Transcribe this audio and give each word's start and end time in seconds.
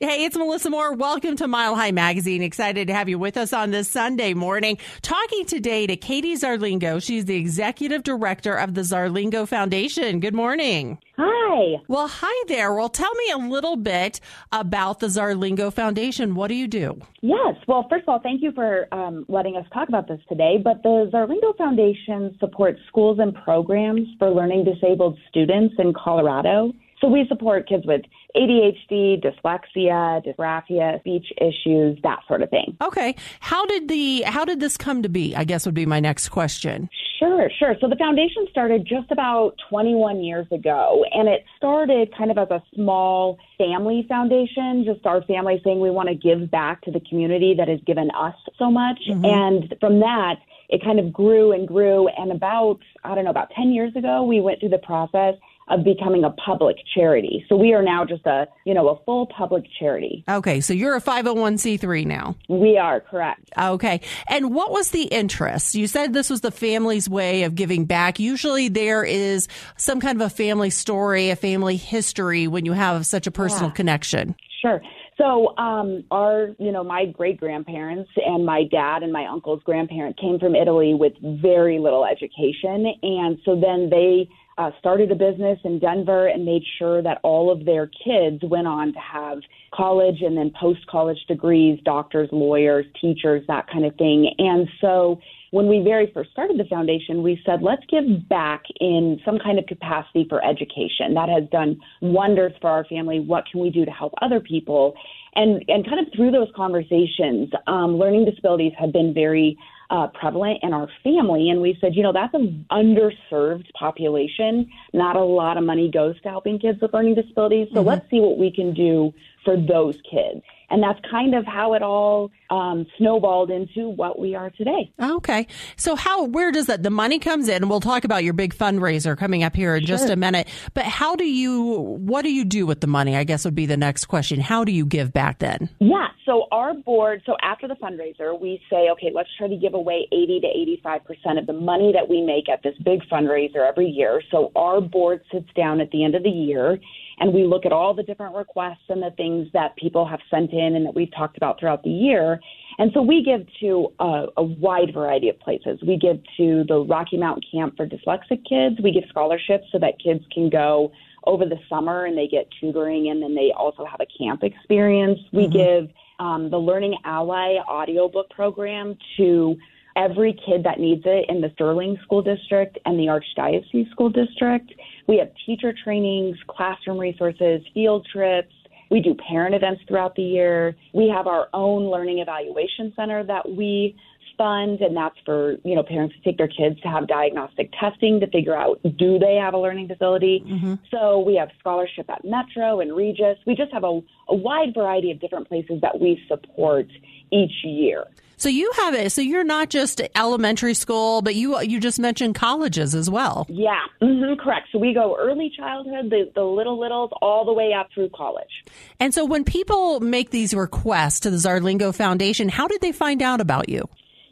Hey, 0.00 0.24
it's 0.24 0.36
Melissa 0.36 0.70
Moore. 0.70 0.92
Welcome 0.92 1.34
to 1.38 1.48
Mile 1.48 1.74
High 1.74 1.90
Magazine. 1.90 2.40
Excited 2.40 2.86
to 2.86 2.94
have 2.94 3.08
you 3.08 3.18
with 3.18 3.36
us 3.36 3.52
on 3.52 3.72
this 3.72 3.90
Sunday 3.90 4.32
morning. 4.32 4.78
Talking 5.02 5.44
today 5.44 5.88
to 5.88 5.96
Katie 5.96 6.36
Zarlengo. 6.36 7.02
She's 7.02 7.24
the 7.24 7.34
executive 7.34 8.04
director 8.04 8.54
of 8.54 8.74
the 8.74 8.82
Zarlengo 8.82 9.48
Foundation. 9.48 10.20
Good 10.20 10.34
morning. 10.34 10.98
Hi. 11.16 11.82
Well, 11.88 12.06
hi 12.06 12.44
there. 12.46 12.72
Well, 12.72 12.90
tell 12.90 13.12
me 13.12 13.32
a 13.32 13.38
little 13.38 13.74
bit 13.74 14.20
about 14.52 15.00
the 15.00 15.08
Zarlengo 15.08 15.72
Foundation. 15.72 16.36
What 16.36 16.46
do 16.46 16.54
you 16.54 16.68
do? 16.68 17.00
Yes. 17.20 17.56
Well, 17.66 17.84
first 17.90 18.04
of 18.04 18.10
all, 18.10 18.20
thank 18.20 18.40
you 18.40 18.52
for 18.52 18.86
um, 18.94 19.26
letting 19.28 19.56
us 19.56 19.66
talk 19.74 19.88
about 19.88 20.06
this 20.06 20.20
today. 20.28 20.58
But 20.62 20.84
the 20.84 21.10
Zarlengo 21.12 21.56
Foundation 21.56 22.36
supports 22.38 22.78
schools 22.86 23.18
and 23.18 23.34
programs 23.34 24.06
for 24.20 24.30
learning 24.30 24.64
disabled 24.64 25.18
students 25.28 25.74
in 25.80 25.92
Colorado. 25.92 26.72
So 27.00 27.08
we 27.08 27.26
support 27.28 27.68
kids 27.68 27.86
with 27.86 28.02
ADHD, 28.36 29.22
dyslexia, 29.22 30.24
dysgraphia, 30.24 31.00
speech 31.00 31.26
issues, 31.40 31.98
that 32.02 32.20
sort 32.26 32.42
of 32.42 32.50
thing. 32.50 32.76
Okay. 32.80 33.14
How 33.40 33.64
did 33.66 33.88
the 33.88 34.22
how 34.22 34.44
did 34.44 34.60
this 34.60 34.76
come 34.76 35.02
to 35.02 35.08
be? 35.08 35.34
I 35.34 35.44
guess 35.44 35.64
would 35.66 35.74
be 35.74 35.86
my 35.86 36.00
next 36.00 36.28
question. 36.28 36.90
Sure, 37.18 37.50
sure. 37.58 37.74
So 37.80 37.88
the 37.88 37.96
foundation 37.96 38.46
started 38.50 38.86
just 38.86 39.10
about 39.10 39.54
21 39.70 40.22
years 40.22 40.46
ago, 40.52 41.04
and 41.12 41.28
it 41.28 41.44
started 41.56 42.14
kind 42.16 42.30
of 42.30 42.38
as 42.38 42.50
a 42.50 42.62
small 42.74 43.38
family 43.56 44.06
foundation, 44.08 44.84
just 44.84 45.04
our 45.04 45.22
family 45.22 45.60
saying 45.64 45.80
we 45.80 45.90
want 45.90 46.08
to 46.08 46.14
give 46.14 46.48
back 46.50 46.82
to 46.82 46.92
the 46.92 47.00
community 47.00 47.54
that 47.58 47.66
has 47.66 47.80
given 47.86 48.10
us 48.16 48.34
so 48.56 48.70
much. 48.70 49.00
Mm-hmm. 49.08 49.24
And 49.24 49.74
from 49.80 49.98
that, 50.00 50.36
it 50.68 50.84
kind 50.84 51.00
of 51.00 51.12
grew 51.12 51.52
and 51.52 51.66
grew. 51.66 52.08
And 52.08 52.30
about, 52.30 52.78
I 53.02 53.14
don't 53.14 53.24
know, 53.24 53.30
about 53.30 53.50
10 53.50 53.72
years 53.72 53.94
ago, 53.96 54.22
we 54.22 54.40
went 54.40 54.60
through 54.60 54.68
the 54.68 54.78
process 54.78 55.34
of 55.70 55.84
becoming 55.84 56.24
a 56.24 56.30
public 56.30 56.76
charity. 56.94 57.44
So 57.48 57.56
we 57.56 57.72
are 57.72 57.82
now 57.82 58.04
just 58.04 58.26
a, 58.26 58.46
you 58.64 58.74
know, 58.74 58.88
a 58.88 59.04
full 59.04 59.26
public 59.26 59.64
charity. 59.78 60.24
Okay, 60.28 60.60
so 60.60 60.72
you're 60.72 60.96
a 60.96 61.00
501c3 61.00 62.06
now. 62.06 62.36
We 62.48 62.76
are, 62.76 63.00
correct. 63.00 63.50
Okay. 63.58 64.00
And 64.28 64.54
what 64.54 64.70
was 64.70 64.90
the 64.90 65.04
interest? 65.04 65.74
You 65.74 65.86
said 65.86 66.12
this 66.12 66.30
was 66.30 66.40
the 66.40 66.50
family's 66.50 67.08
way 67.08 67.42
of 67.42 67.54
giving 67.54 67.84
back. 67.84 68.18
Usually 68.18 68.68
there 68.68 69.04
is 69.04 69.48
some 69.76 70.00
kind 70.00 70.20
of 70.20 70.26
a 70.26 70.30
family 70.30 70.70
story, 70.70 71.30
a 71.30 71.36
family 71.36 71.76
history 71.76 72.46
when 72.46 72.64
you 72.64 72.72
have 72.72 73.06
such 73.06 73.26
a 73.26 73.30
personal 73.30 73.70
yeah. 73.70 73.74
connection. 73.74 74.34
Sure. 74.60 74.80
So, 75.18 75.56
um, 75.58 76.04
our, 76.12 76.54
you 76.60 76.70
know, 76.70 76.84
my 76.84 77.06
great 77.06 77.40
grandparents 77.40 78.08
and 78.24 78.46
my 78.46 78.62
dad 78.70 79.02
and 79.02 79.12
my 79.12 79.26
uncle's 79.26 79.60
grandparent 79.64 80.18
came 80.18 80.38
from 80.38 80.54
Italy 80.54 80.94
with 80.94 81.12
very 81.20 81.80
little 81.80 82.04
education. 82.06 82.86
And 83.02 83.38
so 83.44 83.58
then 83.60 83.90
they 83.90 84.28
uh, 84.58 84.72
started 84.80 85.12
a 85.12 85.14
business 85.14 85.58
in 85.64 85.78
Denver 85.78 86.26
and 86.26 86.44
made 86.44 86.62
sure 86.78 87.00
that 87.02 87.20
all 87.22 87.50
of 87.50 87.64
their 87.64 87.86
kids 87.86 88.42
went 88.42 88.66
on 88.66 88.92
to 88.92 88.98
have 88.98 89.38
college 89.72 90.20
and 90.20 90.36
then 90.36 90.52
post 90.60 90.80
college 90.88 91.18
degrees, 91.28 91.78
doctors, 91.84 92.28
lawyers, 92.32 92.84
teachers, 93.00 93.44
that 93.46 93.68
kind 93.70 93.84
of 93.84 93.94
thing. 93.94 94.34
And 94.38 94.68
so 94.80 95.20
when 95.50 95.66
we 95.66 95.80
very 95.80 96.10
first 96.12 96.30
started 96.30 96.58
the 96.58 96.64
foundation, 96.64 97.22
we 97.22 97.40
said, 97.44 97.62
let's 97.62 97.82
give 97.88 98.28
back 98.28 98.64
in 98.80 99.20
some 99.24 99.38
kind 99.38 99.58
of 99.58 99.66
capacity 99.66 100.26
for 100.28 100.44
education. 100.44 101.14
That 101.14 101.28
has 101.28 101.48
done 101.50 101.80
wonders 102.00 102.52
for 102.60 102.68
our 102.70 102.84
family. 102.84 103.20
What 103.20 103.44
can 103.50 103.60
we 103.60 103.70
do 103.70 103.84
to 103.84 103.90
help 103.90 104.12
other 104.20 104.40
people? 104.40 104.94
And, 105.34 105.64
and 105.68 105.84
kind 105.86 106.06
of 106.06 106.12
through 106.14 106.32
those 106.32 106.48
conversations, 106.54 107.50
um, 107.66 107.96
learning 107.96 108.26
disabilities 108.26 108.72
have 108.78 108.92
been 108.92 109.14
very 109.14 109.56
uh, 109.90 110.06
prevalent 110.08 110.58
in 110.62 110.74
our 110.74 110.88
family. 111.02 111.48
And 111.48 111.62
we 111.62 111.76
said, 111.80 111.94
you 111.94 112.02
know, 112.02 112.12
that's 112.12 112.34
an 112.34 112.66
underserved 112.70 113.72
population. 113.72 114.70
Not 114.92 115.16
a 115.16 115.24
lot 115.24 115.56
of 115.56 115.64
money 115.64 115.90
goes 115.90 116.20
to 116.22 116.28
helping 116.28 116.58
kids 116.58 116.78
with 116.82 116.92
learning 116.92 117.14
disabilities. 117.14 117.68
So 117.72 117.80
mm-hmm. 117.80 117.88
let's 117.88 118.10
see 118.10 118.20
what 118.20 118.38
we 118.38 118.50
can 118.50 118.74
do 118.74 119.14
for 119.48 119.56
those 119.56 119.94
kids. 120.10 120.42
And 120.70 120.82
that's 120.82 120.98
kind 121.10 121.34
of 121.34 121.46
how 121.46 121.72
it 121.72 121.80
all 121.82 122.30
um, 122.50 122.84
snowballed 122.98 123.50
into 123.50 123.88
what 123.88 124.18
we 124.18 124.34
are 124.34 124.50
today. 124.50 124.92
Okay. 125.00 125.46
So 125.76 125.96
how, 125.96 126.24
where 126.24 126.52
does 126.52 126.66
that, 126.66 126.82
the 126.82 126.90
money 126.90 127.18
comes 127.18 127.48
in? 127.48 127.62
And 127.62 127.70
We'll 127.70 127.80
talk 127.80 128.04
about 128.04 128.24
your 128.24 128.34
big 128.34 128.54
fundraiser 128.54 129.16
coming 129.16 129.42
up 129.42 129.56
here 129.56 129.74
in 129.74 129.86
sure. 129.86 129.96
just 129.96 130.10
a 130.10 130.16
minute. 130.16 130.46
But 130.74 130.84
how 130.84 131.16
do 131.16 131.24
you, 131.24 131.62
what 131.62 132.20
do 132.20 132.30
you 132.30 132.44
do 132.44 132.66
with 132.66 132.82
the 132.82 132.86
money? 132.86 133.16
I 133.16 133.24
guess 133.24 133.46
would 133.46 133.54
be 133.54 133.64
the 133.64 133.78
next 133.78 134.04
question. 134.04 134.40
How 134.40 134.64
do 134.64 134.72
you 134.72 134.84
give 134.84 135.10
back 135.14 135.38
then? 135.38 135.70
Yeah. 135.78 136.08
So 136.26 136.46
our 136.52 136.74
board, 136.74 137.22
so 137.24 137.36
after 137.40 137.66
the 137.66 137.76
fundraiser, 137.76 138.38
we 138.38 138.60
say, 138.68 138.90
okay, 138.90 139.10
let's 139.14 139.30
try 139.38 139.48
to 139.48 139.56
give 139.56 139.72
away 139.72 140.06
80 140.12 140.40
to 140.40 140.82
85% 140.84 141.38
of 141.38 141.46
the 141.46 141.54
money 141.54 141.92
that 141.94 142.06
we 142.06 142.20
make 142.20 142.50
at 142.50 142.62
this 142.62 142.74
big 142.84 143.00
fundraiser 143.10 143.66
every 143.66 143.88
year. 143.88 144.20
So 144.30 144.52
our 144.54 144.82
board 144.82 145.22
sits 145.32 145.48
down 145.56 145.80
at 145.80 145.90
the 145.92 146.04
end 146.04 146.14
of 146.14 146.22
the 146.22 146.28
year 146.28 146.78
and 147.20 147.32
we 147.32 147.44
look 147.44 147.66
at 147.66 147.72
all 147.72 147.94
the 147.94 148.02
different 148.02 148.34
requests 148.34 148.84
and 148.88 149.02
the 149.02 149.10
things 149.16 149.48
that 149.52 149.76
people 149.76 150.06
have 150.06 150.20
sent 150.30 150.52
in 150.52 150.76
and 150.76 150.86
that 150.86 150.94
we've 150.94 151.12
talked 151.16 151.36
about 151.36 151.58
throughout 151.58 151.82
the 151.82 151.90
year. 151.90 152.40
And 152.78 152.90
so 152.94 153.02
we 153.02 153.22
give 153.22 153.46
to 153.60 153.92
a, 153.98 154.26
a 154.36 154.42
wide 154.42 154.94
variety 154.94 155.28
of 155.28 155.38
places. 155.40 155.80
We 155.86 155.96
give 155.96 156.20
to 156.36 156.64
the 156.68 156.84
Rocky 156.88 157.16
Mountain 157.16 157.42
Camp 157.50 157.76
for 157.76 157.86
Dyslexic 157.86 158.44
Kids. 158.48 158.80
We 158.82 158.92
give 158.92 159.04
scholarships 159.08 159.64
so 159.72 159.78
that 159.78 159.94
kids 160.02 160.24
can 160.32 160.48
go 160.48 160.92
over 161.24 161.44
the 161.44 161.58
summer 161.68 162.06
and 162.06 162.16
they 162.16 162.28
get 162.28 162.48
tutoring 162.60 163.10
and 163.10 163.22
then 163.22 163.34
they 163.34 163.52
also 163.56 163.84
have 163.84 164.00
a 164.00 164.06
camp 164.18 164.44
experience. 164.44 165.18
We 165.32 165.44
mm-hmm. 165.46 165.52
give 165.52 165.90
um, 166.20 166.50
the 166.50 166.58
Learning 166.58 166.96
Ally 167.04 167.56
audiobook 167.68 168.30
program 168.30 168.96
to 169.16 169.56
every 169.96 170.32
kid 170.46 170.62
that 170.64 170.78
needs 170.78 171.02
it 171.04 171.26
in 171.28 171.40
the 171.40 171.50
Sterling 171.54 171.98
School 172.04 172.22
District 172.22 172.78
and 172.86 172.98
the 172.98 173.06
Archdiocese 173.06 173.90
School 173.90 174.10
District. 174.10 174.72
We 175.08 175.16
have 175.18 175.30
teacher 175.46 175.72
trainings, 175.72 176.36
classroom 176.46 176.98
resources, 176.98 177.62
field 177.72 178.06
trips. 178.12 178.52
We 178.90 179.00
do 179.00 179.14
parent 179.14 179.54
events 179.54 179.82
throughout 179.88 180.14
the 180.14 180.22
year. 180.22 180.76
We 180.92 181.08
have 181.08 181.26
our 181.26 181.48
own 181.52 181.90
learning 181.90 182.18
evaluation 182.18 182.92
center 182.94 183.24
that 183.24 183.50
we 183.50 183.96
fund, 184.36 184.80
and 184.80 184.96
that's 184.96 185.16
for 185.24 185.56
you 185.64 185.74
know 185.74 185.82
parents 185.82 186.14
to 186.14 186.22
take 186.22 186.38
their 186.38 186.48
kids 186.48 186.80
to 186.82 186.88
have 186.88 187.08
diagnostic 187.08 187.70
testing 187.78 188.20
to 188.20 188.26
figure 188.28 188.56
out 188.56 188.80
do 188.96 189.18
they 189.18 189.34
have 189.34 189.54
a 189.54 189.58
learning 189.58 189.88
disability. 189.88 190.42
Mm-hmm. 190.46 190.74
So 190.90 191.18
we 191.20 191.34
have 191.36 191.48
scholarship 191.58 192.08
at 192.08 192.24
Metro 192.24 192.80
and 192.80 192.94
Regis. 192.94 193.38
We 193.46 193.54
just 193.54 193.72
have 193.72 193.84
a, 193.84 194.00
a 194.28 194.34
wide 194.34 194.74
variety 194.74 195.10
of 195.10 195.20
different 195.20 195.48
places 195.48 195.80
that 195.82 195.98
we 196.00 196.22
support 196.28 196.86
each 197.32 197.64
year. 197.64 198.04
So 198.38 198.48
you 198.48 198.70
have 198.76 198.94
it. 198.94 199.10
So 199.10 199.20
you're 199.20 199.44
not 199.44 199.68
just 199.68 200.00
elementary 200.14 200.74
school, 200.74 201.22
but 201.22 201.34
you 201.34 201.60
you 201.60 201.80
just 201.80 201.98
mentioned 201.98 202.36
colleges 202.36 202.94
as 202.94 203.10
well. 203.10 203.46
Yeah, 203.48 203.80
mm-hmm, 204.00 204.40
correct. 204.40 204.68
So 204.72 204.78
we 204.78 204.94
go 204.94 205.16
early 205.18 205.52
childhood, 205.56 206.10
the 206.10 206.30
the 206.34 206.44
little 206.44 206.80
littles, 206.80 207.10
all 207.20 207.44
the 207.44 207.52
way 207.52 207.72
up 207.78 207.88
through 207.92 208.10
college. 208.14 208.64
And 209.00 209.12
so 209.12 209.24
when 209.24 209.44
people 209.44 210.00
make 210.00 210.30
these 210.30 210.54
requests 210.54 211.20
to 211.20 211.30
the 211.30 211.36
Zarlengo 211.36 211.94
Foundation, 211.94 212.48
how 212.48 212.68
did 212.68 212.80
they 212.80 212.92
find 212.92 213.22
out 213.22 213.40
about 213.40 213.68
you? 213.68 213.88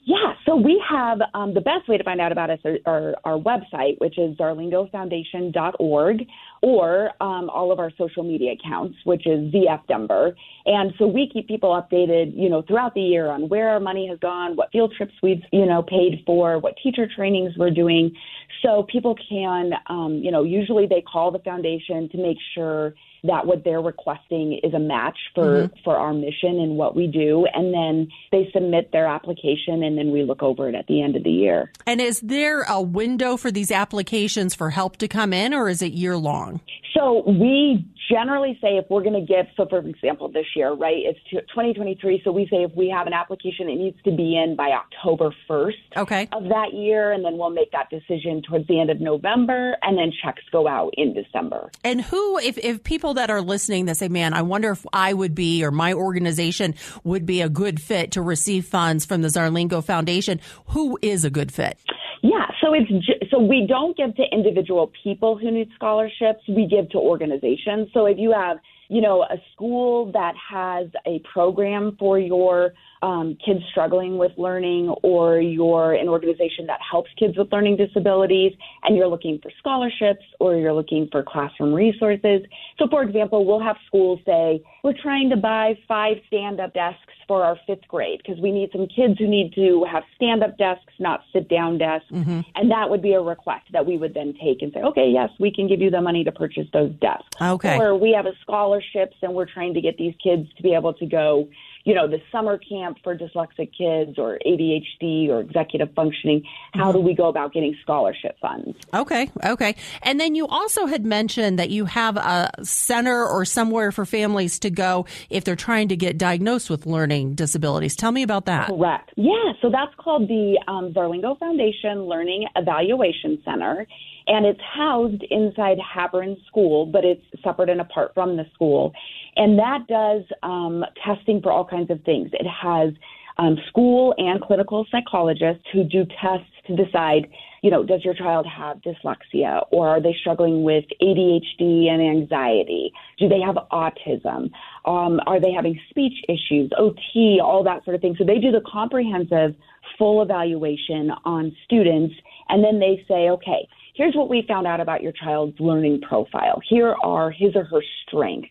Yeah, 0.07 0.35
so 0.47 0.55
we 0.55 0.81
have 0.89 1.19
um, 1.35 1.53
the 1.53 1.61
best 1.61 1.89
way 1.89 1.99
to 1.99 2.05
find 2.05 2.21
out 2.21 2.31
about 2.31 2.49
us 2.49 2.61
are 2.65 2.79
our, 2.87 3.15
our 3.25 3.37
website, 3.37 3.99
which 3.99 4.17
is 4.17 4.37
zarlengofoundation.org, 4.37 6.27
or 6.67 7.13
um, 7.21 7.49
all 7.49 7.71
of 7.71 7.79
our 7.79 7.93
social 7.97 8.25
media 8.25 8.51
accounts, 8.51 8.97
which 9.05 9.25
is 9.25 9.55
ZF 9.55 9.87
Denver. 9.87 10.35
And 10.65 10.93
so 10.99 11.07
we 11.07 11.31
keep 11.33 11.47
people 11.47 11.71
updated, 11.71 12.33
you 12.37 12.49
know, 12.49 12.63
throughout 12.63 12.93
the 12.93 13.03
year 13.03 13.29
on 13.29 13.49
where 13.49 13.69
our 13.69 13.79
money 13.79 14.09
has 14.09 14.19
gone, 14.19 14.57
what 14.57 14.73
field 14.73 14.93
trips 14.97 15.13
we've, 15.23 15.43
you 15.53 15.65
know, 15.65 15.85
paid 15.85 16.25
for, 16.27 16.59
what 16.59 16.75
teacher 16.83 17.07
trainings 17.15 17.53
we're 17.57 17.71
doing. 17.71 18.17
So 18.63 18.85
people 18.91 19.15
can, 19.29 19.75
um, 19.87 20.15
you 20.25 20.33
know, 20.33 20.43
usually 20.43 20.89
they 20.89 21.03
call 21.03 21.31
the 21.31 21.39
foundation 21.39 22.09
to 22.09 22.19
make 22.19 22.39
sure 22.57 22.95
that 23.27 23.47
what 23.47 23.65
they're 23.65 23.81
requesting 23.81 24.59
is 24.63 24.75
a 24.75 24.79
match 24.79 25.19
for 25.35 25.69
mm-hmm. 25.69 25.75
for 25.85 25.97
our 25.97 26.13
mission 26.13 26.61
and 26.61 26.77
what 26.77 26.95
we 26.95 27.07
do 27.07 27.47
and 27.53 27.73
then 27.73 28.09
they 28.33 28.49
submit 28.53 28.91
their 28.93 29.07
application 29.07 29.83
and 29.83 29.99
then 29.99 30.13
we 30.13 30.23
look 30.23 30.43
over 30.43 30.69
it 30.69 30.75
at 30.75 30.87
the 30.87 31.03
end 31.03 31.17
of 31.17 31.25
the 31.25 31.31
year. 31.31 31.73
And 31.87 32.01
is 32.01 32.21
there 32.21 32.63
a 32.63 32.81
window 32.81 33.37
for 33.37 33.51
these 33.51 33.71
applications 33.71 34.55
for 34.55 34.71
help 34.71 34.97
to 34.99 35.09
come 35.09 35.33
in 35.33 35.55
or 35.55 35.69
is 35.69 35.83
it 35.83 35.93
year 35.93 36.17
long? 36.17 36.56
So 36.95 37.23
we 37.27 37.87
generally 38.11 38.59
say 38.61 38.77
if 38.77 38.87
we're 38.89 39.03
going 39.03 39.15
to 39.15 39.27
give, 39.27 39.47
so 39.57 39.67
for 39.69 39.79
example, 39.79 40.29
this 40.29 40.47
year, 40.55 40.73
right, 40.73 40.97
it's 40.99 41.19
2023. 41.31 42.23
So 42.25 42.33
we 42.33 42.47
say 42.51 42.59
if 42.59 42.75
we 42.75 42.89
have 42.89 43.07
an 43.07 43.13
application, 43.13 43.69
it 43.69 43.77
needs 43.77 44.01
to 44.05 44.13
be 44.13 44.37
in 44.37 44.57
by 44.57 44.71
October 44.71 45.35
1st 45.49 45.73
okay. 45.97 46.29
of 46.33 46.45
that 46.45 46.73
year. 46.73 47.13
And 47.13 47.25
then 47.25 47.37
we'll 47.37 47.51
make 47.51 47.73
that 47.73 47.91
decision 47.91 48.43
towards 48.49 48.67
the 48.69 48.81
end 48.81 48.91
of 48.91 49.01
November. 49.01 49.77
And 49.83 49.99
then 49.99 50.13
checks 50.23 50.43
go 50.53 50.69
out 50.69 50.95
in 50.97 51.15
December. 51.15 51.71
And 51.85 52.01
who, 52.01 52.39
if, 52.39 52.59
if 52.59 52.83
people 52.83 53.15
that 53.15 53.31
are 53.31 53.43
listening 53.43 53.87
that 53.87 53.97
say, 53.97 54.09
man, 54.09 54.35
I 54.35 54.43
wonder 54.43 54.71
if 54.71 54.87
I 54.93 55.13
would 55.13 55.35
be 55.35 55.65
or 55.65 55.71
my 55.71 55.93
organization 55.93 56.75
would 57.05 57.27
be 57.27 57.43
a 57.43 57.49
good 57.49 57.81
fit 57.81 58.13
to 58.13 58.23
receive 58.23 58.67
funds 58.67 59.05
from 59.05 59.23
the 59.23 59.29
Zarlengo 59.29 59.83
Foundation, 59.83 60.41
who 60.69 60.99
is 61.03 61.25
a 61.25 61.31
good 61.31 61.53
fit? 61.53 61.79
Yeah, 62.23 62.47
so 62.63 62.75
it's 62.75 62.91
so 63.31 63.39
we 63.39 63.67
don't 63.69 63.97
give 63.97 64.15
to 64.17 64.23
individual 64.33 64.91
people 65.03 65.37
who 65.37 65.51
need 65.51 65.69
scholarships. 65.75 66.41
We 66.49 66.67
give 66.67 66.89
to 66.91 66.99
organizations. 66.99 67.89
So 67.93 68.07
if 68.07 68.19
you 68.19 68.33
have 68.33 68.59
you 68.89 69.01
know, 69.01 69.23
a 69.23 69.37
school 69.53 70.13
that 70.13 70.35
has 70.51 70.89
a 71.07 71.21
program 71.33 71.97
for 71.99 72.19
your 72.19 72.73
um, 73.03 73.37
kids 73.45 73.61
struggling 73.71 74.19
with 74.19 74.33
learning, 74.37 74.89
or 75.03 75.39
you're 75.39 75.93
an 75.93 76.09
organization 76.09 76.67
that 76.67 76.81
helps 76.89 77.11
kids 77.19 77.37
with 77.37 77.53
learning 77.53 77.77
disabilities, 77.77 78.53
and 78.83 78.97
you're 78.97 79.09
looking 79.09 79.39
for 79.43 79.51
scholarships 79.59 80.25
or 80.41 80.57
you're 80.57 80.73
looking 80.73 81.09
for 81.13 81.23
classroom 81.23 81.75
resources. 81.75 82.43
So, 82.79 82.89
for 82.89 83.03
example, 83.03 83.45
we'll 83.45 83.61
have 83.61 83.77
schools 83.87 84.21
say, 84.25 84.63
We're 84.83 84.95
trying 85.01 85.31
to 85.31 85.37
buy 85.37 85.79
five 85.87 86.17
stand 86.27 86.61
up 86.61 86.75
desks 86.75 87.01
for 87.29 87.45
our 87.45 87.59
fifth 87.67 87.87
grade 87.89 88.21
because 88.25 88.41
we 88.41 88.53
need 88.53 88.71
some 88.73 88.87
kids 88.87 89.19
who 89.19 89.27
need 89.27 89.53
to 89.55 89.85
have 89.91 90.05
stand 90.15 90.43
up 90.43 90.57
desks, 90.59 90.93
not 90.99 91.23
sit 91.33 91.49
down 91.49 91.79
desks. 91.79 92.11
Mm-hmm. 92.11 92.41
And 92.55 92.71
that 92.71 92.89
would 92.89 93.03
be 93.03 93.13
a 93.15 93.21
request 93.21 93.65
that 93.73 93.85
we 93.85 93.99
would 93.99 94.15
then 94.15 94.35
take 94.43 94.63
and 94.63 94.73
say, 94.73 94.81
Okay, 94.81 95.11
yes, 95.13 95.31
we 95.39 95.53
can 95.53 95.69
give 95.69 95.81
you 95.81 95.91
the 95.91 96.01
money 96.01 96.25
to 96.25 96.33
purchase 96.33 96.67
those 96.73 96.93
desks. 97.01 97.27
Okay. 97.41 97.79
Or 97.79 97.97
we 97.97 98.13
have 98.13 98.27
a 98.27 98.33
scholarships 98.77 99.17
and 99.23 99.35
we're 99.35 99.47
trying 99.47 99.75
to 99.75 99.81
get 99.81 99.97
these 99.97 100.15
kids 100.23 100.49
to 100.57 100.63
be 100.63 100.75
able 100.75 100.95
to 100.95 101.07
go 101.07 101.49
you 101.87 101.95
know, 101.95 102.09
the 102.09 102.21
summer 102.33 102.59
camp 102.59 102.99
for 103.05 103.17
dyslexic 103.17 103.71
kids 103.79 104.19
or 104.19 104.41
ADHD 104.45 105.29
or 105.29 105.41
executive 105.41 105.89
functioning. 105.95 106.43
How 106.75 106.91
do 106.91 106.99
we 106.99 107.15
go 107.15 107.29
about 107.29 107.53
getting 107.53 107.77
scholarship 107.81 108.37
funds? 108.41 108.77
Okay, 108.93 109.31
okay. 109.45 109.77
And 110.03 110.19
then 110.19 110.35
you 110.35 110.49
also 110.49 110.87
had 110.87 111.07
mentioned 111.07 111.61
that 111.61 111.71
you 111.71 111.85
have 111.85 112.17
a 112.17 112.51
center 112.65 113.25
or 113.25 113.45
somewhere 113.45 113.93
for 113.93 114.05
families 114.05 114.59
to 114.59 114.71
go 114.71 115.07
if 115.31 115.45
they're 115.45 115.55
trying 115.55 115.87
to 115.91 115.97
get 115.97 116.19
diagnosed 116.19 116.71
with 116.71 116.87
learning 116.87 117.37
disabilities. 117.37 117.95
Tell 117.95 118.11
me 118.11 118.25
about 118.25 118.47
that. 118.47 118.67
Correct. 118.67 119.13
Yeah, 119.15 119.53
so 119.63 119.71
that's 119.71 119.95
called 119.97 120.27
the 120.27 120.59
um, 120.67 120.93
Zarlengo 120.93 121.39
Foundation 121.39 122.07
Learning 122.07 122.49
Evaluation 122.57 123.41
Center 123.45 123.87
and 124.27 124.45
it's 124.45 124.61
housed 124.61 125.23
inside 125.31 125.79
Havern 125.79 126.37
School, 126.47 126.87
but 126.87 127.05
it's 127.05 127.23
separate 127.45 127.69
and 127.69 127.81
apart 127.81 128.13
from 128.15 128.37
the 128.37 128.45
school. 128.55 128.93
And 129.37 129.59
that 129.59 129.87
does 129.89 130.23
um, 130.43 130.85
testing 131.05 131.41
for 131.43 131.53
all 131.53 131.65
kinds 131.65 131.91
of 131.91 132.03
things. 132.03 132.31
It 132.33 132.47
has 132.47 132.93
um, 133.39 133.57
school 133.69 134.15
and 134.19 134.41
clinical 134.41 134.87
psychologists 134.91 135.65
who 135.73 135.85
do 135.85 136.05
tests 136.21 136.51
to 136.67 136.77
decide, 136.77 137.29
you 137.63 137.71
know, 137.71 137.85
does 137.85 138.05
your 138.05 138.15
child 138.15 138.47
have 138.47 138.79
dyslexia 138.79 139.67
or 139.71 139.89
are 139.89 140.01
they 140.01 140.17
struggling 140.21 140.65
with 140.65 140.85
ADHD 141.03 141.89
and 141.89 142.01
anxiety? 142.01 142.93
Do 143.19 143.29
they 143.29 143.41
have 143.41 143.57
autism? 143.71 144.51
Um, 144.85 145.21
are 145.27 145.41
they 145.41 145.53
having 145.53 145.79
speech 145.91 146.15
issues, 146.29 146.71
OT, 146.79 147.41
all 147.43 147.63
that 147.65 147.85
sort 147.85 147.95
of 147.95 148.01
thing? 148.01 148.17
So 148.19 148.25
they 148.25 148.39
do 148.39 148.51
the 148.51 148.63
comprehensive 148.67 149.55
full 149.99 150.23
evaluation 150.23 151.11
on 151.25 151.55
students 151.65 152.15
and 152.49 152.65
then 152.65 152.79
they 152.79 153.05
say, 153.09 153.29
okay, 153.31 153.69
here's 153.97 154.15
what 154.15 154.29
we 154.29 154.45
found 154.47 154.67
out 154.67 154.81
about 154.81 155.03
your 155.03 155.13
child's 155.13 155.59
learning 155.59 156.03
profile. 156.03 156.61
Here 156.69 156.95
are 157.03 157.31
his 157.31 157.55
or 157.55 157.65
her 157.65 157.83
strengths 158.07 158.51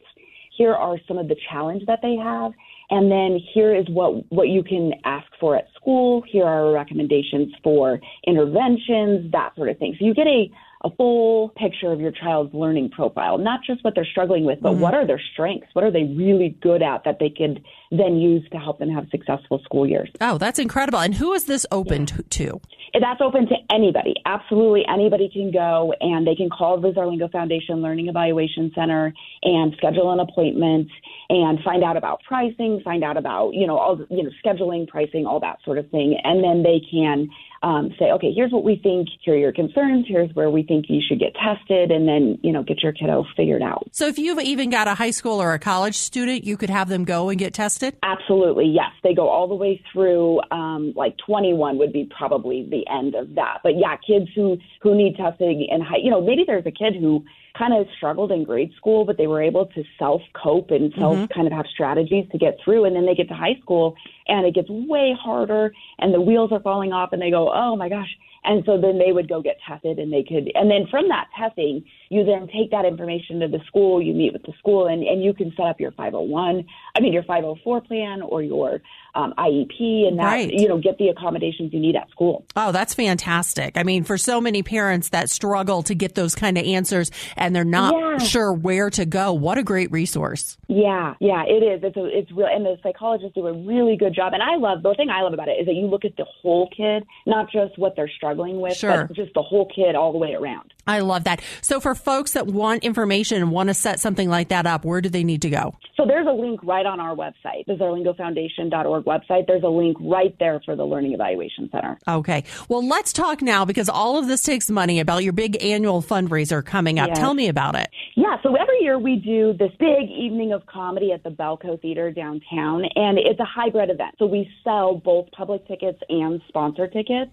here 0.57 0.73
are 0.73 0.97
some 1.07 1.17
of 1.17 1.27
the 1.27 1.35
challenges 1.51 1.85
that 1.87 1.99
they 2.01 2.15
have, 2.15 2.53
and 2.89 3.11
then 3.11 3.39
here 3.53 3.75
is 3.75 3.85
what 3.89 4.31
what 4.31 4.47
you 4.47 4.63
can 4.63 4.93
ask 5.03 5.27
for 5.39 5.55
at 5.55 5.67
school. 5.75 6.23
Here 6.27 6.45
are 6.45 6.71
recommendations 6.71 7.53
for 7.63 7.99
interventions, 8.25 9.31
that 9.31 9.55
sort 9.55 9.69
of 9.69 9.77
thing. 9.77 9.95
So 9.99 10.05
you 10.05 10.13
get 10.13 10.27
a 10.27 10.49
a 10.83 10.95
full 10.95 11.49
picture 11.57 11.91
of 11.91 11.99
your 11.99 12.11
child's 12.11 12.53
learning 12.53 12.91
profile, 12.91 13.39
not 13.39 13.61
just 13.65 13.83
what 13.83 13.95
they're 13.95 14.05
struggling 14.05 14.45
with, 14.45 14.59
but 14.61 14.73
mm-hmm. 14.73 14.81
what 14.81 14.93
are 14.93 15.05
their 15.05 15.21
strengths? 15.33 15.67
What 15.73 15.83
are 15.83 15.91
they 15.91 16.03
really 16.03 16.55
good 16.61 16.83
at 16.83 17.03
that 17.05 17.17
they 17.19 17.29
could 17.29 17.63
then 17.89 18.17
use 18.17 18.47
to 18.51 18.57
help 18.57 18.77
them 18.77 18.89
have 18.89 19.07
successful 19.09 19.59
school 19.63 19.87
years? 19.87 20.09
Oh, 20.21 20.37
that's 20.37 20.59
incredible. 20.59 20.99
And 20.99 21.15
who 21.15 21.33
is 21.33 21.45
this 21.45 21.65
open 21.71 22.07
yeah. 22.11 22.17
to? 22.29 22.61
That's 22.99 23.19
open 23.21 23.47
to 23.47 23.55
anybody. 23.69 24.15
Absolutely 24.25 24.83
anybody 24.87 25.29
can 25.31 25.51
go 25.51 25.93
and 25.99 26.25
they 26.25 26.35
can 26.35 26.49
call 26.49 26.79
the 26.79 26.89
Zarlengo 26.89 27.29
Foundation 27.31 27.81
Learning 27.81 28.07
Evaluation 28.07 28.71
Center 28.73 29.13
and 29.43 29.73
schedule 29.77 30.11
an 30.11 30.19
appointment 30.19 30.89
and 31.29 31.59
find 31.63 31.83
out 31.83 31.97
about 31.97 32.21
pricing, 32.23 32.81
find 32.83 33.03
out 33.03 33.17
about, 33.17 33.51
you 33.51 33.67
know, 33.67 33.77
all, 33.77 33.99
you 34.09 34.23
know, 34.23 34.29
scheduling, 34.43 34.87
pricing, 34.87 35.25
all 35.25 35.39
that 35.39 35.57
sort 35.65 35.77
of 35.77 35.89
thing. 35.89 36.17
And 36.23 36.43
then 36.43 36.63
they 36.63 36.81
can 36.89 37.27
um, 37.65 37.89
say, 37.97 38.11
okay, 38.11 38.31
here's 38.31 38.51
what 38.51 38.63
we 38.63 38.79
think, 38.81 39.07
here 39.23 39.33
are 39.33 39.37
your 39.37 39.51
concerns, 39.51 40.05
here's 40.07 40.29
where 40.35 40.51
we 40.51 40.61
think 40.61 40.85
you 40.87 41.01
should 41.05 41.19
get 41.19 41.33
tested, 41.33 41.89
and 41.89 42.07
then, 42.07 42.37
you 42.43 42.51
know, 42.51 42.61
get 42.61 42.83
your 42.83 42.93
kiddo 42.93 43.25
figured 43.35 43.63
out. 43.63 43.87
So 43.91 44.05
if 44.05 44.19
you've 44.19 44.39
even 44.39 44.69
got 44.69 44.87
a 44.87 44.93
high 44.93 45.09
school 45.09 45.41
or 45.41 45.51
a 45.53 45.57
college 45.57 45.95
student, 45.95 46.43
you 46.43 46.57
could 46.57 46.69
have 46.69 46.89
them 46.89 47.05
go 47.05 47.29
and 47.29 47.39
get 47.39 47.55
tested? 47.55 47.97
Absolutely, 48.03 48.67
yes. 48.67 48.91
They 49.03 49.15
go 49.15 49.27
all 49.29 49.47
the 49.47 49.55
way 49.55 49.81
through, 49.91 50.41
um, 50.51 50.93
like 50.95 51.15
21 51.25 51.79
would 51.79 51.91
be 51.91 52.07
probably 52.15 52.67
the 52.69 52.85
end 52.87 53.15
of 53.15 53.33
that. 53.33 53.61
But 53.63 53.79
yeah, 53.79 53.97
kids 53.97 54.29
who, 54.35 54.59
who 54.81 54.95
need 54.95 55.15
testing 55.15 55.67
and 55.71 55.81
high, 55.81 55.97
you 56.03 56.11
know, 56.11 56.21
maybe 56.21 56.43
there's 56.45 56.67
a 56.67 56.71
kid 56.71 56.93
who 56.99 57.25
kind 57.57 57.73
of 57.73 57.87
struggled 57.95 58.31
in 58.31 58.43
grade 58.43 58.71
school, 58.77 59.05
but 59.05 59.17
they 59.17 59.27
were 59.27 59.41
able 59.41 59.65
to 59.67 59.83
self 59.97 60.21
cope 60.33 60.71
and 60.71 60.93
self 60.97 61.15
mm-hmm. 61.15 61.33
kind 61.33 61.47
of 61.47 61.53
have 61.53 61.65
strategies 61.73 62.25
to 62.31 62.37
get 62.37 62.57
through. 62.63 62.85
And 62.85 62.95
then 62.95 63.05
they 63.05 63.15
get 63.15 63.27
to 63.29 63.33
high 63.33 63.57
school 63.61 63.95
and 64.27 64.45
it 64.45 64.55
gets 64.55 64.69
way 64.69 65.15
harder 65.19 65.73
and 65.99 66.13
the 66.13 66.21
wheels 66.21 66.51
are 66.51 66.59
falling 66.59 66.91
off 66.91 67.13
and 67.13 67.21
they 67.21 67.31
go, 67.31 67.51
oh 67.53 67.75
my 67.75 67.89
gosh. 67.89 68.09
And 68.45 68.63
so 68.65 68.79
then 68.79 68.99
they 68.99 69.11
would 69.11 69.27
go 69.27 69.41
get 69.41 69.57
tested 69.67 69.97
and 69.97 70.13
they 70.13 70.21
could, 70.21 70.51
and 70.53 70.69
then 70.69 70.85
from 70.91 71.09
that 71.09 71.29
testing, 71.37 71.83
you 72.09 72.23
then 72.23 72.47
take 72.47 72.69
that 72.69 72.85
information 72.85 73.39
to 73.39 73.47
the 73.47 73.59
school, 73.65 73.99
you 73.99 74.13
meet 74.13 74.33
with 74.33 74.43
the 74.43 74.53
school, 74.59 74.85
and, 74.85 75.01
and 75.03 75.23
you 75.23 75.33
can 75.33 75.51
set 75.57 75.65
up 75.65 75.79
your 75.79 75.91
501, 75.93 76.63
I 76.95 76.99
mean, 76.99 77.11
your 77.11 77.23
504 77.23 77.81
plan 77.81 78.21
or 78.21 78.43
your 78.43 78.81
um, 79.15 79.33
IEP 79.37 80.07
and 80.07 80.19
that, 80.19 80.23
right. 80.23 80.51
you 80.51 80.67
know, 80.67 80.77
get 80.77 80.97
the 80.97 81.07
accommodations 81.07 81.73
you 81.73 81.79
need 81.79 81.95
at 81.95 82.09
school. 82.11 82.45
Oh, 82.55 82.71
that's 82.71 82.93
fantastic. 82.93 83.77
I 83.77 83.83
mean, 83.83 84.03
for 84.03 84.17
so 84.17 84.39
many 84.41 84.61
parents 84.61 85.09
that 85.09 85.29
struggle 85.29 85.83
to 85.83 85.95
get 85.95 86.15
those 86.15 86.35
kind 86.35 86.57
of 86.57 86.65
answers 86.65 87.11
and 87.35 87.55
they're 87.55 87.63
not 87.63 87.95
yeah. 87.95 88.17
sure 88.17 88.53
where 88.53 88.89
to 88.91 89.05
go, 89.05 89.33
what 89.33 89.57
a 89.57 89.63
great 89.63 89.91
resource. 89.91 90.57
Yeah, 90.67 91.15
yeah, 91.19 91.43
it 91.45 91.63
is. 91.63 91.81
It's 91.83 91.97
a, 91.97 92.05
it's 92.05 92.31
real, 92.31 92.47
and 92.47 92.65
the 92.65 92.77
psychologists 92.83 93.35
do 93.35 93.47
a 93.47 93.53
really 93.53 93.95
good 93.97 94.13
job. 94.13 94.33
And 94.33 94.43
I 94.43 94.55
love 94.57 94.83
the 94.83 94.93
thing 94.95 95.09
I 95.09 95.21
love 95.21 95.33
about 95.33 95.47
it 95.47 95.53
is 95.59 95.65
that 95.65 95.75
you 95.75 95.87
look 95.87 96.05
at 96.05 96.15
the 96.17 96.25
whole 96.41 96.69
kid, 96.75 97.03
not 97.25 97.51
just 97.51 97.77
what 97.77 97.95
they're 97.95 98.11
struggling 98.15 98.59
with, 98.59 98.75
sure. 98.75 99.05
but 99.07 99.15
just 99.15 99.33
the 99.33 99.41
whole 99.41 99.69
kid 99.73 99.95
all 99.95 100.11
the 100.11 100.17
way 100.17 100.33
around. 100.33 100.73
I 100.87 100.99
love 100.99 101.23
that. 101.23 101.41
So 101.61 101.79
for 101.79 101.95
folks 101.95 102.33
that 102.33 102.47
want 102.47 102.83
information 102.83 103.41
and 103.41 103.51
want 103.51 103.69
to 103.69 103.73
set 103.73 103.99
something 103.99 104.29
like 104.29 104.49
that 104.49 104.65
up, 104.65 104.85
where 104.85 105.01
do 105.01 105.09
they 105.09 105.23
need 105.23 105.41
to 105.43 105.49
go? 105.49 105.75
So 105.97 106.05
there's 106.05 106.27
a 106.27 106.31
link 106.31 106.59
right 106.63 106.85
on 106.85 106.99
our 106.99 107.15
website, 107.15 107.65
the 107.67 107.73
zarlengofoundation.org 107.73 109.05
website. 109.05 109.47
There's 109.47 109.63
a 109.63 109.69
link 109.69 109.97
right 109.99 110.35
there 110.39 110.61
for 110.65 110.75
the 110.75 110.83
Learning 110.83 111.13
Evaluation 111.13 111.69
Center. 111.71 111.97
Okay. 112.07 112.43
Well, 112.67 112.85
let's 112.85 113.13
talk 113.13 113.41
now 113.41 113.65
because 113.65 113.89
all 113.89 114.17
of 114.17 114.27
this 114.27 114.43
takes 114.43 114.69
money 114.69 114.99
about 114.99 115.23
your 115.23 115.33
big 115.33 115.63
annual 115.63 116.01
fundraiser 116.01 116.63
coming 116.63 116.99
up. 116.99 117.07
Yes. 117.09 117.17
Tell 117.17 117.33
me 117.33 117.47
about 117.47 117.75
it. 117.75 117.89
Yeah. 118.15 118.35
So 118.43 118.55
every 118.55 118.79
year 118.81 118.99
we 118.99 119.15
do 119.15 119.53
this 119.53 119.71
big 119.79 120.09
evening 120.09 120.51
of 120.51 120.65
comedy 120.65 121.11
at 121.11 121.23
the 121.23 121.29
Bellco 121.29 121.81
Theater 121.81 122.11
downtown, 122.11 122.83
and 122.95 123.17
it's 123.17 123.39
a 123.39 123.45
hybrid 123.45 123.89
event. 123.89 124.15
So 124.19 124.25
we 124.25 124.49
sell 124.63 124.95
both 124.95 125.31
public 125.31 125.65
tickets 125.67 125.99
and 126.09 126.41
sponsor 126.47 126.87
tickets, 126.87 127.31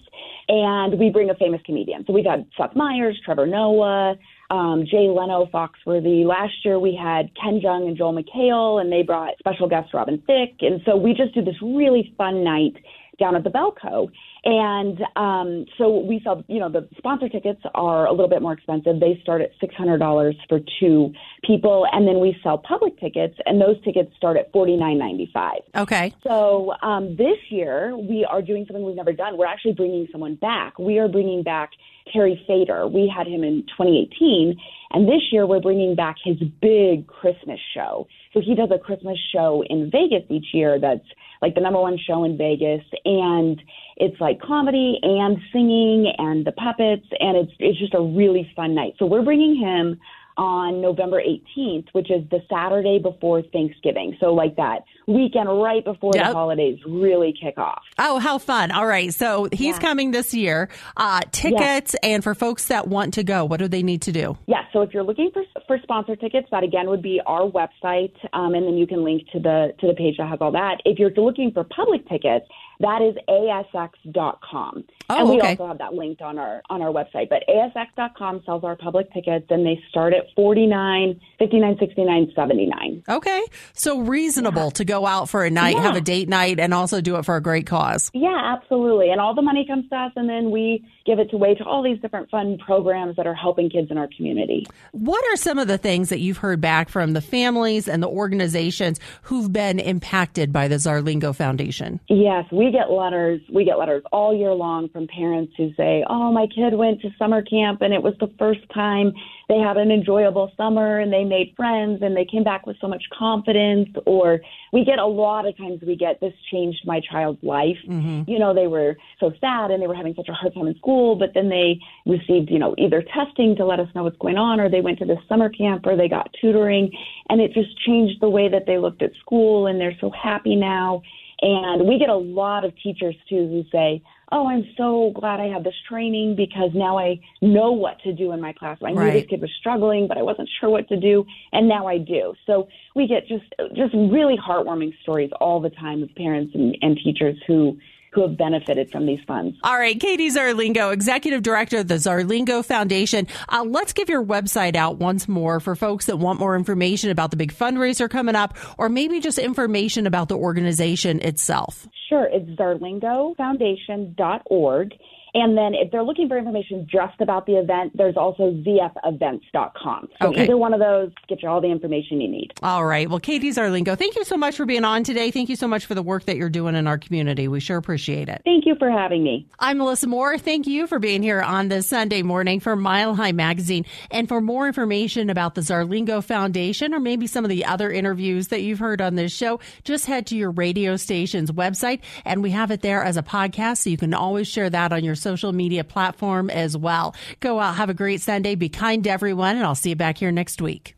and 0.48 0.98
we 0.98 1.10
bring 1.10 1.31
a 1.31 1.34
famous 1.34 1.60
comedian. 1.66 2.05
So 2.06 2.12
we've 2.12 2.25
had 2.25 2.46
Seth 2.56 2.75
Meyers, 2.76 3.20
Trevor 3.25 3.41
Noah, 3.46 4.16
um, 4.50 4.84
Jay 4.84 5.08
Leno, 5.08 5.46
Foxworthy. 5.46 6.24
Last 6.24 6.64
year 6.64 6.78
we 6.78 6.94
had 7.00 7.30
Ken 7.34 7.60
Jeong 7.64 7.88
and 7.88 7.96
Joel 7.96 8.12
McHale, 8.12 8.80
and 8.80 8.92
they 8.92 9.02
brought 9.02 9.38
special 9.38 9.68
guest 9.68 9.94
Robin 9.94 10.22
Thicke. 10.26 10.60
And 10.60 10.80
so 10.84 10.96
we 10.96 11.14
just 11.14 11.34
did 11.34 11.46
this 11.46 11.56
really 11.62 12.12
fun 12.19 12.44
night 12.44 12.76
down 13.19 13.36
at 13.36 13.44
the 13.44 13.50
Bellco. 13.50 14.08
And 14.44 14.98
um, 15.14 15.67
so 15.78 16.00
we 16.00 16.20
sell, 16.24 16.43
you 16.48 16.58
know, 16.58 16.69
the 16.69 16.88
sponsor 16.98 17.28
tickets 17.28 17.60
are 17.74 18.06
a 18.06 18.10
little 18.10 18.28
bit 18.28 18.43
more 18.43 18.52
expensive. 18.52 18.98
They 18.98 19.20
start 19.22 19.40
at 19.40 19.50
$600 19.62 20.34
for 20.48 20.58
two 20.81 21.12
people. 21.44 21.86
And 21.93 22.08
then 22.08 22.19
we 22.19 22.36
sell 22.43 22.58
public 22.58 22.98
tickets, 22.98 23.36
and 23.46 23.60
those 23.60 23.82
tickets 23.84 24.10
start 24.17 24.36
at 24.36 24.52
$49.95. 24.52 25.50
Okay. 25.76 26.12
So 26.24 26.72
um, 26.82 27.17
this 27.17 27.38
year, 27.50 27.96
we 27.96 28.26
are 28.28 28.43
doing 28.43 28.64
something 28.67 28.84
we've 28.84 28.96
never 28.96 29.12
done. 29.12 29.38
We're 29.38 29.46
actually 29.46 29.74
bringing 29.74 30.08
someone 30.10 30.34
back. 30.34 30.78
We 30.78 30.98
are 30.98 31.08
bringing 31.08 31.44
back 31.44 31.70
Terry 32.12 32.42
Fator. 32.46 32.86
We 32.86 33.12
had 33.14 33.26
him 33.26 33.44
in 33.44 33.62
2018. 33.76 34.56
And 34.90 35.08
this 35.08 35.22
year, 35.30 35.46
we're 35.46 35.60
bringing 35.60 35.94
back 35.94 36.16
his 36.22 36.36
big 36.60 37.06
Christmas 37.06 37.60
show. 37.74 38.06
So 38.32 38.40
he 38.40 38.54
does 38.54 38.70
a 38.74 38.78
Christmas 38.78 39.18
show 39.32 39.64
in 39.68 39.90
Vegas 39.90 40.24
each 40.30 40.46
year 40.52 40.78
that's 40.80 41.06
like 41.40 41.54
the 41.54 41.60
number 41.60 41.80
one 41.80 41.98
show 41.98 42.24
in 42.24 42.36
Vegas. 42.36 42.84
And 43.04 43.60
it's 43.96 44.20
like 44.20 44.40
comedy 44.40 44.98
and 45.02 45.38
singing 45.52 46.12
and 46.18 46.44
the 46.46 46.52
puppets. 46.52 47.06
And 47.20 47.36
it's, 47.36 47.52
it's 47.58 47.78
just 47.78 47.94
a 47.94 48.02
really 48.02 48.50
fun 48.54 48.74
night. 48.74 48.94
So 48.98 49.06
we're 49.06 49.24
bringing 49.24 49.56
him 49.56 49.98
on 50.36 50.81
November 50.81 51.20
18th, 51.22 51.86
which 51.93 52.10
is 52.10 52.29
the 52.31 52.41
Saturday 52.51 52.98
before 52.98 53.43
Thanksgiving. 53.43 54.17
So, 54.20 54.32
like 54.32 54.56
that 54.56 54.81
weekend 55.06 55.48
right 55.48 55.84
before 55.84 56.12
yep. 56.15 56.29
the 56.29 56.32
holidays 56.32 56.79
really 56.86 57.34
kick 57.41 57.58
off. 57.58 57.82
Oh, 57.98 58.19
how 58.19 58.39
fun. 58.39 58.70
All 58.70 58.86
right. 58.86 59.12
So, 59.12 59.48
he's 59.53 59.77
yeah. 59.77 59.81
coming 59.81 60.10
this 60.10 60.34
year. 60.34 60.69
Uh, 60.96 61.20
tickets, 61.32 61.94
yeah. 62.03 62.10
and 62.10 62.24
for 62.24 62.34
folks 62.34 62.67
that 62.67 62.89
want 62.89 63.15
to 63.15 63.24
go, 63.24 63.44
what 63.44 63.58
do 63.58 63.69
they 63.69 63.82
need 63.82 64.03
to 64.03 64.12
do? 64.12 64.36
Yeah. 64.46 64.62
So, 64.72 64.82
if 64.82 64.94
you're 64.94 65.05
looking 65.05 65.31
for, 65.32 65.44
for 65.67 65.79
sponsor 65.82 66.17
tickets, 66.17 66.48
that 66.51 66.65
again 66.65 66.89
would 66.89 67.03
be 67.03 67.20
our 67.27 67.48
website. 67.48 68.15
Um, 68.32 68.55
and 68.55 68.67
then 68.67 68.77
you 68.77 68.86
can 68.86 69.05
link 69.05 69.22
to 69.32 69.41
the, 69.41 69.74
to 69.81 69.86
the 69.86 69.94
page 69.94 70.17
that 70.19 70.29
has 70.29 70.39
all 70.41 70.53
that. 70.53 70.79
If 70.84 70.98
you're 70.98 71.10
looking 71.10 71.53
for 71.53 71.65
public 71.65 72.08
tickets, 72.08 72.46
That 72.82 73.01
is 73.01 73.15
axs.com. 73.29 74.84
Oh, 75.08 75.17
and 75.17 75.29
we 75.29 75.39
okay. 75.39 75.51
also 75.51 75.69
have 75.69 75.79
that 75.79 75.94
linked 75.94 76.20
on 76.20 76.36
our 76.39 76.62
on 76.69 76.82
our 76.82 76.91
website. 76.93 77.29
But 77.29 77.44
axs.com 77.48 78.43
sells 78.44 78.65
our 78.65 78.77
public 78.77 79.12
tickets 79.12 79.46
and 79.51 79.65
they 79.65 79.81
start 79.89 80.12
at 80.15 80.24
49, 80.34 81.20
59, 81.39 81.77
69, 81.79 82.32
79. 82.34 83.05
Okay. 83.08 83.43
So 83.72 84.01
reasonable 84.01 84.72
to 84.72 84.84
go 84.84 85.06
out 85.06 85.29
for 85.29 85.44
a 85.44 85.51
night, 85.51 85.77
Yeah. 85.77 85.82
have 85.82 85.96
a 85.96 86.01
date 86.01 86.29
night, 86.29 86.58
and 86.58 86.74
also 86.74 87.01
do 87.01 87.17
it 87.17 87.24
for 87.24 87.36
a 87.36 87.41
great 87.41 87.67
cause. 87.67 88.10
Yeah, 88.15 88.56
absolutely. 88.58 89.10
And 89.10 89.20
all 89.20 89.34
the 89.34 89.43
money 89.43 89.65
comes 89.67 89.89
to 89.91 89.96
us 89.96 90.12
and 90.17 90.29
then 90.29 90.51
we 90.51 90.84
give 91.04 91.18
it 91.18 91.32
away 91.32 91.54
to 91.54 91.64
all 91.64 91.82
these 91.82 91.98
different 92.00 92.30
fun 92.30 92.58
programs 92.58 93.16
that 93.16 93.26
are 93.26 93.34
helping 93.34 93.70
kids 93.70 93.90
in 93.90 93.98
our 93.98 94.08
community. 94.16 94.66
What 94.92 95.24
are 95.32 95.36
some 95.36 95.58
of 95.58 95.68
the 95.68 95.78
things 95.78 96.08
that 96.08 96.20
you've 96.20 96.38
heard 96.38 96.60
back 96.60 96.88
from 96.88 97.12
the 97.12 97.20
families 97.20 97.88
and 97.88 98.02
the 98.02 98.08
organizations 98.08 99.00
who've 99.22 99.52
been 99.52 99.78
impacted 99.78 100.52
by 100.52 100.68
the 100.68 100.76
Zarlengo 100.76 101.34
Foundation? 101.34 102.00
Yes, 102.08 102.44
we 102.52 102.70
get 102.70 102.90
letters. 102.90 103.40
We 103.52 103.64
get 103.64 103.78
letters 103.78 104.02
all 104.12 104.34
year 104.36 104.52
long 104.52 104.88
from 104.88 105.06
parents 105.06 105.52
who 105.56 105.72
say, 105.74 106.04
"Oh, 106.08 106.32
my 106.32 106.46
kid 106.46 106.74
went 106.74 107.00
to 107.02 107.10
summer 107.18 107.42
camp 107.42 107.82
and 107.82 107.92
it 107.92 108.02
was 108.02 108.14
the 108.20 108.30
first 108.38 108.60
time 108.72 109.12
they 109.52 109.58
had 109.58 109.76
an 109.76 109.90
enjoyable 109.90 110.50
summer 110.56 110.98
and 110.98 111.12
they 111.12 111.24
made 111.24 111.52
friends 111.56 112.00
and 112.02 112.16
they 112.16 112.24
came 112.24 112.42
back 112.42 112.66
with 112.66 112.76
so 112.80 112.88
much 112.88 113.04
confidence." 113.16 113.88
Or 114.06 114.40
we 114.72 114.84
get 114.84 114.98
a 114.98 115.06
lot 115.06 115.46
of 115.46 115.56
times 115.56 115.80
we 115.86 115.96
get 115.96 116.20
this 116.20 116.32
changed 116.50 116.80
my 116.86 117.00
child's 117.00 117.42
life. 117.42 117.76
Mm-hmm. 117.86 118.30
You 118.30 118.38
know, 118.38 118.54
they 118.54 118.66
were 118.66 118.96
so 119.20 119.32
sad 119.40 119.70
and 119.70 119.82
they 119.82 119.86
were 119.86 119.94
having 119.94 120.14
such 120.14 120.28
a 120.28 120.32
hard 120.32 120.54
time 120.54 120.66
in 120.66 120.76
school, 120.76 121.16
but 121.16 121.34
then 121.34 121.48
they 121.50 121.78
received, 122.06 122.50
you 122.50 122.58
know, 122.58 122.74
either 122.78 123.02
testing 123.02 123.54
to 123.56 123.64
let 123.66 123.78
us 123.80 123.88
know 123.94 124.04
what's 124.04 124.18
going 124.18 124.38
on 124.38 124.60
or 124.60 124.70
they 124.70 124.80
went 124.80 124.98
to 125.00 125.04
this 125.04 125.18
summer 125.28 125.50
camp 125.50 125.86
or 125.86 125.96
they 125.96 126.08
got 126.08 126.30
tutoring 126.40 126.90
and 127.28 127.40
it 127.40 127.52
just 127.52 127.78
changed 127.86 128.20
the 128.20 128.30
way 128.30 128.48
that 128.48 128.66
they 128.66 128.78
looked 128.78 129.02
at 129.02 129.12
school 129.20 129.66
and 129.66 129.80
they're 129.80 129.96
so 130.00 130.10
happy 130.10 130.56
now. 130.56 131.02
And 131.40 131.88
we 131.88 131.98
get 131.98 132.08
a 132.08 132.16
lot 132.16 132.64
of 132.64 132.72
teachers 132.82 133.16
too 133.28 133.48
who 133.48 133.64
say, 133.72 134.02
Oh, 134.34 134.48
I'm 134.48 134.67
so 134.79 135.12
glad 135.15 135.41
I 135.41 135.48
had 135.48 135.62
this 135.62 135.74
training 135.86 136.36
because 136.36 136.70
now 136.74 136.98
I 136.98 137.20
know 137.43 137.72
what 137.72 138.01
to 138.01 138.15
do 138.15 138.32
in 138.32 138.41
my 138.41 138.55
class. 138.55 138.79
I 138.82 138.93
knew 138.93 138.98
Right. 138.98 139.12
this 139.12 139.27
kid 139.27 139.43
was 139.43 139.51
struggling, 139.60 140.08
but 140.08 140.17
I 140.17 140.22
wasn't 140.22 140.48
sure 140.58 140.70
what 140.70 140.89
to 140.89 140.96
do, 140.98 141.27
and 141.53 141.69
now 141.69 141.86
I 141.86 141.98
do. 141.98 142.32
So 142.46 142.67
we 142.96 143.06
get 143.06 143.29
just 143.29 143.44
just 143.74 143.93
really 143.93 144.39
heartwarming 144.39 144.94
stories 145.03 145.31
all 145.39 145.60
the 145.60 145.69
time 145.70 146.03
of 146.03 146.08
parents 146.15 146.55
and, 146.55 146.77
and 146.81 146.96
teachers 147.05 147.36
who 147.46 147.77
who 148.12 148.22
have 148.22 148.36
benefited 148.36 148.90
from 148.90 149.06
these 149.06 149.20
funds. 149.26 149.56
All 149.64 149.78
right, 149.78 149.98
Katie 149.98 150.31
Zarlengo, 150.31 150.92
Executive 150.92 151.42
Director 151.42 151.78
of 151.78 151.88
the 151.88 151.94
Zarlengo 151.94 152.62
Foundation. 152.64 153.26
Uh, 153.48 153.64
let's 153.66 153.92
give 153.92 154.08
your 154.08 154.24
website 154.24 154.76
out 154.76 154.98
once 154.98 155.26
more 155.28 155.58
for 155.60 155.74
folks 155.74 156.06
that 156.06 156.19
want 156.19 156.38
more 156.38 156.54
information 156.54 157.10
about 157.10 157.31
the 157.31 157.36
big 157.36 157.52
fundraiser 157.52 158.10
coming 158.10 158.36
up, 158.36 158.56
or 158.78 158.88
maybe 158.88 159.20
just 159.20 159.38
information 159.38 160.06
about 160.06 160.28
the 160.28 160.36
organization 160.36 161.20
itself. 161.20 161.88
Sure, 162.08 162.28
it's 162.31 162.48
zarlengofoundation.org. 162.60 164.92
And 165.34 165.56
then 165.56 165.74
if 165.74 165.91
they're 165.91 166.03
looking 166.03 166.29
for 166.29 166.36
information 166.36 166.86
just 166.91 167.20
about 167.20 167.46
the 167.46 167.55
event, 167.55 167.96
there's 167.96 168.17
also 168.17 168.53
zfevents.com. 168.67 170.08
So 170.20 170.29
Okay. 170.29 170.44
either 170.44 170.56
one 170.56 170.74
of 170.74 170.81
those 170.81 171.10
get 171.29 171.43
you 171.43 171.48
all 171.48 171.60
the 171.60 171.70
information 171.70 172.20
you 172.20 172.29
need. 172.29 172.53
All 172.62 172.84
right. 172.84 173.08
Well, 173.08 173.19
Katie 173.20 173.51
Zarlengo, 173.51 173.96
thank 173.96 174.17
you 174.17 174.24
so 174.24 174.36
much 174.36 174.56
for 174.56 174.67
being 174.67 174.84
on 174.84 175.05
today. 175.05 175.31
Thank 175.31 175.48
you 175.48 175.56
so 175.56 175.67
much 175.67 175.86
for 175.86 175.94
the 175.94 176.03
work 176.03 176.24
that 176.27 176.36
you're 176.36 176.51
doing 176.51 176.74
in 176.74 176.86
our 176.86 176.98
community. 176.98 177.48
We 177.48 177.60
sure 177.60 177.77
appreciate 177.77 178.29
it. 178.29 178.43
Thank 178.44 178.67
you 178.67 178.74
for 178.79 178.91
having 178.91 179.22
me. 179.22 179.46
I'm 179.58 179.79
Melissa 179.79 180.06
Moore. 180.06 180.39
Thank 180.39 180.67
you 180.67 180.86
for 180.86 180.98
being 180.98 181.22
here 181.22 181.41
on 181.41 181.69
this 181.69 181.89
Sunday 181.89 182.22
morning 182.22 182.60
for 182.60 182.77
Mile 182.77 183.15
High 183.15 183.32
Magazine. 183.32 183.84
And 184.10 184.29
for 184.29 184.41
more 184.41 184.67
information 184.67 185.31
about 185.31 185.55
the 185.55 185.60
Zarlengo 185.62 186.22
Foundation 186.22 186.94
or 186.94 187.01
maybe 187.01 187.27
some 187.27 187.44
of 187.44 187.48
the 187.48 187.65
other 187.65 187.91
interviews 187.91 188.48
that 188.48 188.62
you've 188.62 188.79
heard 188.79 189.01
on 189.01 189.15
this 189.15 189.32
show, 189.32 189.60
just 189.84 190.06
head 190.06 190.27
to 190.27 190.36
your 190.36 190.51
radio 190.51 190.96
station's 190.96 191.51
website 191.51 192.01
and 192.24 192.43
we 192.43 192.51
have 192.51 192.70
it 192.70 192.82
there 192.82 193.03
as 193.03 193.17
a 193.17 193.22
podcast. 193.22 193.79
So 193.79 193.91
you 193.91 193.96
can 193.96 194.15
always 194.15 194.46
share 194.48 194.69
that 194.70 194.93
on 194.93 195.05
your 195.05 195.15
social 195.22 195.52
media 195.52 195.84
platform 195.84 196.50
as 196.50 196.76
well. 196.76 197.14
Go 197.41 197.60
out, 197.60 197.76
have 197.76 197.88
a 197.88 197.94
great 197.94 198.20
Sunday, 198.20 198.55
be 198.55 198.69
kind 198.69 199.02
to 199.05 199.10
everyone, 199.10 199.56
and 199.56 199.64
I'll 199.64 199.74
see 199.74 199.91
you 199.91 199.96
back 199.96 200.19
here 200.19 200.32
next 200.32 200.60
week. 200.60 200.96